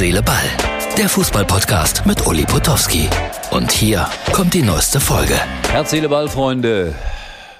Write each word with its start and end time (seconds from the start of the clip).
Seele, 0.00 0.22
Ball. 0.22 0.46
Der 0.96 1.10
Fußballpodcast 1.10 2.06
mit 2.06 2.26
Uli 2.26 2.46
Potowski. 2.46 3.10
Und 3.50 3.70
hier 3.70 4.08
kommt 4.32 4.54
die 4.54 4.62
neueste 4.62 4.98
Folge. 4.98 5.34
Herz, 5.68 5.90
Seele, 5.90 6.08
Ball, 6.08 6.26
Freunde. 6.26 6.94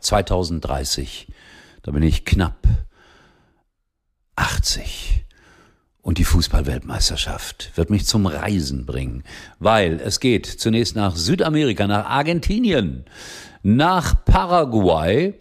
2030. 0.00 1.28
Da 1.84 1.92
bin 1.92 2.02
ich 2.02 2.24
knapp 2.24 2.66
80. 4.34 5.24
Und 6.02 6.18
die 6.18 6.24
Fußballweltmeisterschaft 6.24 7.70
wird 7.76 7.90
mich 7.90 8.04
zum 8.04 8.26
Reisen 8.26 8.84
bringen, 8.84 9.22
weil 9.60 10.00
es 10.00 10.18
geht 10.18 10.46
zunächst 10.46 10.96
nach 10.96 11.14
Südamerika, 11.14 11.86
nach 11.86 12.06
Argentinien, 12.06 13.04
nach 13.62 14.24
Paraguay 14.24 15.34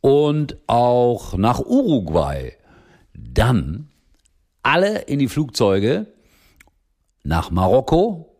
und 0.00 0.56
auch 0.66 1.36
nach 1.36 1.60
Uruguay. 1.60 2.56
Dann 3.14 3.90
alle 4.64 5.02
in 5.02 5.20
die 5.20 5.28
Flugzeuge 5.28 6.11
nach 7.22 7.50
Marokko, 7.50 8.36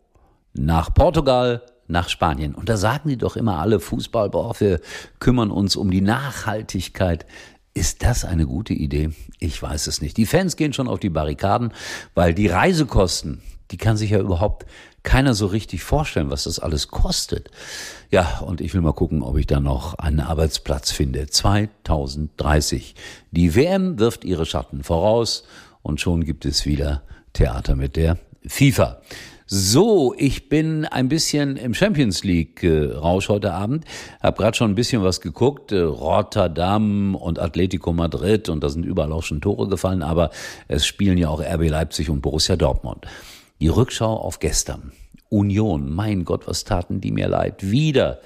nach 0.53 0.93
Portugal, 0.93 1.61
nach 1.87 2.09
Spanien. 2.09 2.55
Und 2.55 2.69
da 2.69 2.77
sagen 2.77 3.09
die 3.09 3.17
doch 3.17 3.35
immer 3.35 3.59
alle 3.59 3.79
Fußball, 3.79 4.29
boah, 4.29 4.59
wir 4.59 4.79
kümmern 5.19 5.51
uns 5.51 5.75
um 5.75 5.91
die 5.91 6.01
Nachhaltigkeit. 6.01 7.25
Ist 7.73 8.03
das 8.03 8.23
eine 8.23 8.45
gute 8.45 8.73
Idee? 8.73 9.11
Ich 9.39 9.61
weiß 9.61 9.87
es 9.87 10.01
nicht. 10.01 10.17
Die 10.17 10.25
Fans 10.25 10.55
gehen 10.55 10.73
schon 10.73 10.87
auf 10.87 10.99
die 10.99 11.09
Barrikaden, 11.09 11.73
weil 12.13 12.33
die 12.33 12.47
Reisekosten, 12.47 13.41
die 13.71 13.77
kann 13.77 13.97
sich 13.97 14.11
ja 14.11 14.19
überhaupt 14.19 14.65
keiner 15.01 15.33
so 15.33 15.47
richtig 15.47 15.83
vorstellen, 15.83 16.29
was 16.29 16.43
das 16.43 16.59
alles 16.59 16.87
kostet. 16.87 17.49
Ja, 18.09 18.39
und 18.39 18.61
ich 18.61 18.73
will 18.73 18.81
mal 18.81 18.93
gucken, 18.93 19.21
ob 19.21 19.37
ich 19.37 19.47
da 19.47 19.59
noch 19.59 19.95
einen 19.95 20.21
Arbeitsplatz 20.21 20.91
finde. 20.91 21.27
2030. 21.27 22.95
Die 23.31 23.55
WM 23.55 23.99
wirft 23.99 24.23
ihre 24.23 24.45
Schatten 24.45 24.83
voraus 24.83 25.43
und 25.81 25.99
schon 25.99 26.23
gibt 26.23 26.45
es 26.45 26.65
wieder 26.65 27.01
Theater 27.33 27.75
mit 27.75 27.95
der 27.95 28.17
FIFA. 28.45 29.01
So, 29.45 30.15
ich 30.17 30.49
bin 30.49 30.85
ein 30.85 31.09
bisschen 31.09 31.57
im 31.57 31.73
Champions 31.73 32.23
League 32.23 32.63
äh, 32.63 32.85
Rausch 32.93 33.29
heute 33.29 33.53
Abend. 33.53 33.85
Hab 34.21 34.37
gerade 34.37 34.57
schon 34.57 34.71
ein 34.71 34.75
bisschen 34.75 35.03
was 35.03 35.21
geguckt, 35.21 35.71
äh, 35.71 35.79
Rotterdam 35.79 37.13
und 37.15 37.39
Atletico 37.39 37.93
Madrid 37.93 38.49
und 38.49 38.63
da 38.63 38.69
sind 38.69 38.85
überall 38.85 39.11
auch 39.11 39.23
schon 39.23 39.41
Tore 39.41 39.67
gefallen, 39.67 40.01
aber 40.01 40.31
es 40.67 40.85
spielen 40.85 41.17
ja 41.17 41.29
auch 41.29 41.41
RB 41.41 41.69
Leipzig 41.69 42.09
und 42.09 42.21
Borussia 42.21 42.55
Dortmund. 42.55 43.05
Die 43.59 43.67
Rückschau 43.67 44.15
auf 44.15 44.39
gestern. 44.39 44.91
Union, 45.29 45.93
mein 45.93 46.25
Gott, 46.25 46.47
was 46.47 46.63
taten 46.63 47.01
die 47.01 47.11
mir 47.11 47.27
leid. 47.27 47.69
Wieder 47.69 48.19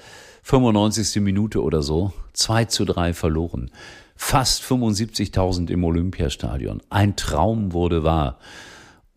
95. 0.43 1.21
Minute 1.21 1.61
oder 1.61 1.81
so, 1.81 2.13
2 2.33 2.65
zu 2.65 2.85
3 2.85 3.13
verloren. 3.13 3.71
Fast 4.15 4.63
75.000 4.63 5.69
im 5.69 5.83
Olympiastadion. 5.83 6.81
Ein 6.89 7.15
Traum 7.15 7.73
wurde 7.73 8.03
wahr. 8.03 8.39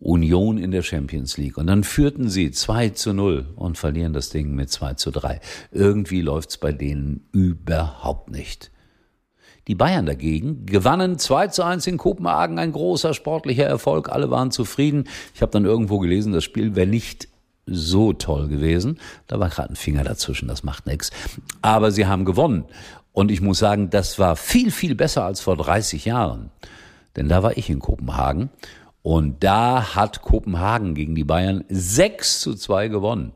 Union 0.01 0.57
in 0.57 0.71
der 0.71 0.81
Champions 0.81 1.37
League. 1.37 1.57
Und 1.57 1.67
dann 1.67 1.83
führten 1.83 2.27
sie 2.27 2.51
2 2.51 2.89
zu 2.89 3.13
0 3.13 3.53
und 3.55 3.77
verlieren 3.77 4.13
das 4.13 4.29
Ding 4.29 4.53
mit 4.55 4.71
2 4.71 4.95
zu 4.95 5.11
3. 5.11 5.39
Irgendwie 5.71 6.21
läuft's 6.21 6.57
bei 6.57 6.71
denen 6.71 7.27
überhaupt 7.31 8.31
nicht. 8.31 8.71
Die 9.67 9.75
Bayern 9.75 10.07
dagegen 10.07 10.65
gewannen 10.65 11.19
2 11.19 11.47
zu 11.47 11.63
1 11.63 11.85
in 11.85 11.97
Kopenhagen, 11.97 12.57
ein 12.57 12.71
großer 12.71 13.13
sportlicher 13.13 13.65
Erfolg, 13.65 14.09
alle 14.09 14.31
waren 14.31 14.49
zufrieden. 14.49 15.07
Ich 15.35 15.43
habe 15.43 15.51
dann 15.51 15.65
irgendwo 15.65 15.99
gelesen, 15.99 16.33
das 16.33 16.43
Spiel 16.43 16.75
wäre 16.75 16.87
nicht 16.87 17.27
so 17.67 18.11
toll 18.11 18.47
gewesen. 18.47 18.99
Da 19.27 19.39
war 19.39 19.49
gerade 19.49 19.73
ein 19.73 19.75
Finger 19.75 20.03
dazwischen, 20.03 20.47
das 20.47 20.63
macht 20.63 20.87
nichts. 20.87 21.11
Aber 21.61 21.91
sie 21.91 22.07
haben 22.07 22.25
gewonnen. 22.25 22.65
Und 23.13 23.29
ich 23.29 23.41
muss 23.41 23.59
sagen, 23.59 23.91
das 23.91 24.17
war 24.17 24.35
viel, 24.35 24.71
viel 24.71 24.95
besser 24.95 25.25
als 25.25 25.41
vor 25.41 25.57
30 25.57 26.05
Jahren. 26.05 26.49
Denn 27.15 27.29
da 27.29 27.43
war 27.43 27.55
ich 27.55 27.69
in 27.69 27.79
Kopenhagen 27.79 28.49
und 29.03 29.43
da 29.43 29.95
hat 29.95 30.21
Kopenhagen 30.21 30.95
gegen 30.95 31.15
die 31.15 31.23
Bayern 31.23 31.63
6 31.69 32.41
zu 32.41 32.55
2 32.55 32.87
gewonnen. 32.89 33.33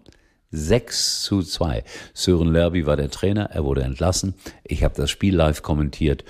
6 0.51 1.23
zu 1.23 1.41
2. 1.41 1.83
Sören 2.13 2.51
Lerby 2.51 2.85
war 2.85 2.97
der 2.97 3.09
Trainer, 3.09 3.49
er 3.51 3.63
wurde 3.63 3.83
entlassen. 3.83 4.35
Ich 4.63 4.83
habe 4.83 4.95
das 4.95 5.09
Spiel 5.09 5.35
live 5.35 5.63
kommentiert 5.63 6.23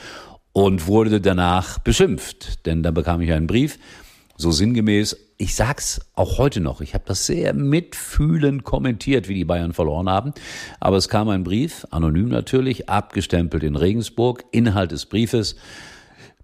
und 0.52 0.88
wurde 0.88 1.20
danach 1.20 1.80
beschimpft, 1.80 2.66
denn 2.66 2.82
da 2.82 2.92
bekam 2.92 3.22
ich 3.22 3.32
einen 3.34 3.48
Brief, 3.48 3.78
so 4.38 4.52
sinngemäß, 4.52 5.18
ich 5.38 5.56
sag's 5.56 6.00
auch 6.14 6.38
heute 6.38 6.62
noch, 6.62 6.82
ich 6.82 6.94
habe 6.94 7.04
das 7.08 7.26
sehr 7.26 7.54
mitfühlend 7.54 8.64
kommentiert, 8.64 9.28
wie 9.28 9.34
die 9.34 9.46
Bayern 9.46 9.74
verloren 9.74 10.10
haben, 10.10 10.34
aber 10.80 10.98
es 10.98 11.10
kam 11.10 11.28
ein 11.30 11.44
Brief, 11.44 11.86
anonym 11.92 12.30
natürlich, 12.30 12.90
abgestempelt 12.90 13.64
in 13.64 13.76
Regensburg, 13.76 14.46
Inhalt 14.52 14.92
des 14.92 15.06
Briefes, 15.06 15.56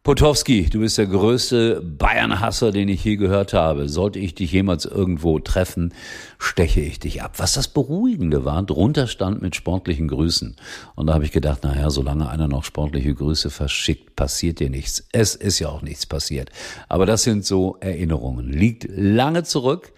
Potowski, 0.04 0.68
du 0.68 0.80
bist 0.80 0.98
der 0.98 1.06
größte 1.06 1.80
Bayern-Hasser, 1.80 2.72
den 2.72 2.90
ich 2.90 3.04
je 3.04 3.18
gehört 3.18 3.54
habe. 3.54 3.88
Sollte 3.88 4.18
ich 4.18 4.34
dich 4.34 4.52
jemals 4.52 4.86
irgendwo 4.86 5.38
treffen, 5.38 5.94
steche 6.40 6.82
ich 6.82 7.00
dich 7.00 7.22
ab. 7.22 7.34
Was 7.38 7.54
das 7.54 7.68
Beruhigende 7.68 8.44
war, 8.44 8.64
drunter 8.64 9.06
stand 9.06 9.44
mit 9.44 9.56
sportlichen 9.56 10.08
Grüßen. 10.08 10.56
Und 10.96 11.06
da 11.06 11.14
habe 11.14 11.26
ich 11.26 11.32
gedacht, 11.32 11.64
naja, 11.64 11.92
solange 11.92 12.28
einer 12.28 12.48
noch 12.48 12.64
sportliche 12.64 13.14
Grüße 13.14 13.52
verschickt, 13.52 14.16
passiert 14.16 14.60
dir 14.60 14.72
nichts. 14.72 15.08
Es 15.12 15.36
ist 15.36 15.60
ja 15.60 15.70
auch 15.70 15.84
nichts 15.84 16.08
passiert. 16.08 16.50
Aber 16.90 17.06
das 17.06 17.22
sind 17.22 17.46
so 17.46 17.78
Erinnerungen. 17.80 18.50
Liegt 18.50 18.88
lange 18.90 19.44
zurück. 19.44 19.94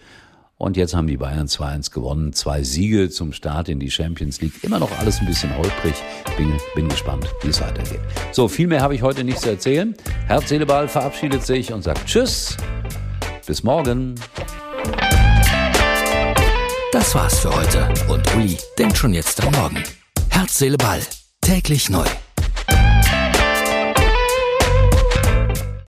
Und 0.56 0.76
jetzt 0.76 0.94
haben 0.94 1.06
die 1.06 1.16
Bayern 1.16 1.46
2-1 1.46 1.92
gewonnen. 1.92 2.32
Zwei 2.32 2.62
Siege 2.62 3.10
zum 3.10 3.32
Start 3.32 3.68
in 3.68 3.80
die 3.80 3.90
Champions 3.90 4.40
League. 4.40 4.62
Immer 4.62 4.78
noch 4.78 4.90
alles 4.98 5.18
ein 5.20 5.26
bisschen 5.26 5.56
holprig. 5.56 5.94
Bin, 6.36 6.52
bin 6.74 6.88
gespannt, 6.88 7.26
wie 7.42 7.48
es 7.48 7.60
weitergeht. 7.60 8.00
So, 8.32 8.48
viel 8.48 8.68
mehr 8.68 8.80
habe 8.80 8.94
ich 8.94 9.02
heute 9.02 9.24
nicht 9.24 9.40
zu 9.40 9.50
erzählen. 9.50 9.94
Herz, 10.26 10.48
Seele, 10.48 10.66
Ball 10.66 10.88
verabschiedet 10.88 11.44
sich 11.44 11.72
und 11.72 11.82
sagt 11.82 12.06
Tschüss. 12.06 12.56
Bis 13.46 13.62
morgen. 13.62 14.14
Das 16.92 17.14
war's 17.14 17.40
für 17.40 17.54
heute. 17.54 17.88
Und 18.08 18.34
Uli 18.36 18.56
denkt 18.78 18.96
schon 18.96 19.12
jetzt 19.12 19.44
am 19.44 19.52
Morgen. 19.54 19.82
Herz, 20.30 20.58
Seele, 20.58 20.78
Ball. 20.78 21.00
Täglich 21.40 21.90
neu. 21.90 22.06